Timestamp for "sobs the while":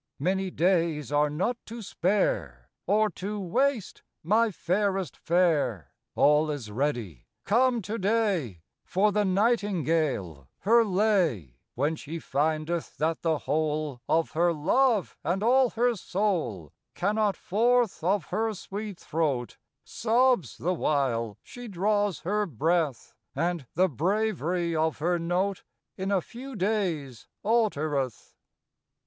19.83-21.37